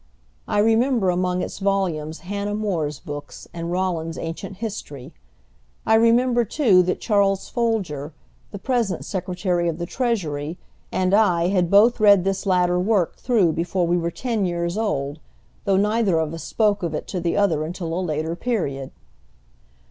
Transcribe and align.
I 0.47 0.57
remember 0.57 1.11
among 1.11 1.43
its 1.43 1.59
volumes 1.59 2.21
Hannah 2.21 2.55
More's 2.55 2.99
books 2.99 3.47
and 3.53 3.71
Rollin's 3.71 4.17
Ancient 4.17 4.57
History. 4.57 5.13
I 5.85 5.93
remember 5.93 6.43
too 6.43 6.81
that 6.81 6.99
Charles 6.99 7.49
Folger, 7.49 8.11
the 8.49 8.57
present 8.57 9.05
Secretary 9.05 9.67
of 9.69 9.77
the 9.77 9.85
Treasury, 9.85 10.57
and 10.91 11.13
I 11.13 11.49
had 11.49 11.69
both 11.69 11.99
read 11.99 12.23
this 12.23 12.47
latter 12.47 12.79
work 12.79 13.17
through 13.17 13.51
before 13.51 13.85
we 13.85 13.95
were 13.95 14.09
ten 14.09 14.43
years 14.43 14.75
old, 14.75 15.19
though 15.65 15.77
neither 15.77 16.17
of 16.17 16.33
us 16.33 16.41
spoke 16.43 16.81
of 16.81 16.95
it 16.95 17.05
to 17.09 17.19
the 17.21 17.37
other 17.37 17.63
until 17.63 17.93
a 17.93 18.01
later 18.01 18.35
period." 18.35 18.89